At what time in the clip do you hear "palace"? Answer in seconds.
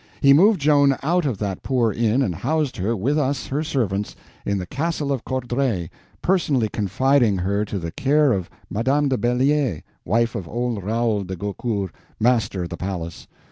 12.77-13.27